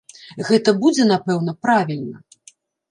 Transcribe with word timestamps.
Гэта 0.47 0.73
будзе, 0.85 1.03
напэўна, 1.13 1.51
правільна. 1.67 2.17